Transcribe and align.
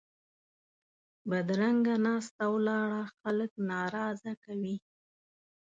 بدرنګه 1.29 1.95
ناسته 2.05 2.45
ولاړه 2.55 3.01
خلک 3.19 3.51
ناراضه 3.69 4.33
کوي 4.43 4.75